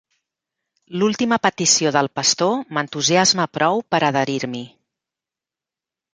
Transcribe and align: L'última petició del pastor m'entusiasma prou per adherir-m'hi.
L'última 1.01 1.37
petició 1.43 1.91
del 1.97 2.09
pastor 2.21 2.57
m'entusiasma 2.79 3.47
prou 3.59 3.85
per 3.93 4.01
adherir-m'hi. 4.09 4.65